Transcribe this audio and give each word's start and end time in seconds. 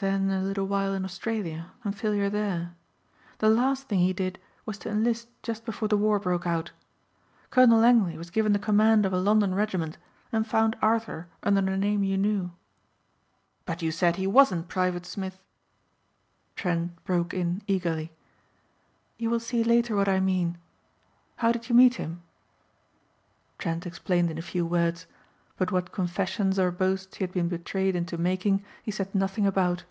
Then 0.00 0.28
a 0.28 0.42
little 0.42 0.66
while 0.66 0.92
in 0.92 1.02
Australia 1.06 1.70
and 1.82 1.96
failure 1.96 2.28
there. 2.28 2.74
The 3.38 3.48
last 3.48 3.84
thing 3.88 4.00
he 4.00 4.12
did 4.12 4.38
was 4.66 4.76
to 4.78 4.90
enlist 4.90 5.28
just 5.42 5.64
before 5.64 5.88
the 5.88 5.96
war 5.96 6.18
broke 6.18 6.46
out. 6.46 6.72
Colonel 7.48 7.78
Langley 7.78 8.18
was 8.18 8.28
given 8.28 8.52
the 8.52 8.58
command 8.58 9.06
of 9.06 9.14
a 9.14 9.18
London 9.18 9.54
regiment 9.54 9.96
and 10.30 10.46
found 10.46 10.76
Arthur 10.82 11.28
under 11.42 11.62
the 11.62 11.78
name 11.78 12.04
you 12.04 12.18
knew." 12.18 12.50
"But 13.64 13.80
you 13.80 13.90
said 13.90 14.16
he 14.16 14.26
wasn't 14.26 14.68
Private 14.68 15.06
Smith," 15.06 15.40
Trent 16.54 17.02
broke 17.04 17.32
in 17.32 17.62
eagerly. 17.66 18.12
"You 19.16 19.30
will 19.30 19.40
see 19.40 19.64
later 19.64 19.96
what 19.96 20.08
I 20.08 20.20
mean. 20.20 20.58
How 21.36 21.50
did 21.50 21.70
you 21.70 21.74
meet 21.74 21.94
him?" 21.94 22.20
Trent 23.56 23.86
explained 23.86 24.30
in 24.30 24.36
a 24.36 24.42
few 24.42 24.66
words. 24.66 25.06
But 25.56 25.72
what 25.72 25.92
confessions 25.92 26.58
or 26.58 26.70
boasts 26.72 27.16
he 27.16 27.24
had 27.24 27.32
been 27.32 27.48
betrayed 27.48 27.94
into 27.96 28.18
making 28.18 28.62
he 28.82 28.90
said 28.90 29.14
nothing 29.14 29.46
about. 29.46 29.84